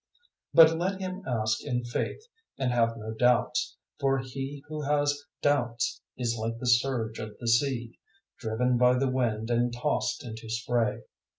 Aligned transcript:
001:006 0.55 0.55
But 0.71 0.77
let 0.79 0.99
him 0.99 1.21
ask 1.27 1.63
in 1.63 1.85
faith 1.85 2.23
and 2.57 2.71
have 2.71 2.97
no 2.97 3.13
doubts; 3.13 3.77
for 3.99 4.17
he 4.17 4.63
who 4.67 4.81
has 4.81 5.25
doubts 5.43 6.01
is 6.17 6.35
like 6.35 6.57
the 6.57 6.65
surge 6.65 7.19
of 7.19 7.37
the 7.39 7.47
sea, 7.47 7.99
driven 8.39 8.79
by 8.79 8.97
the 8.97 9.11
wind 9.11 9.51
and 9.51 9.71
tossed 9.71 10.25
into 10.25 10.49
spray. 10.49 11.01